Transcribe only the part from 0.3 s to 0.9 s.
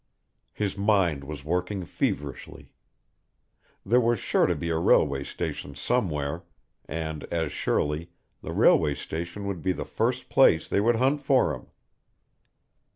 His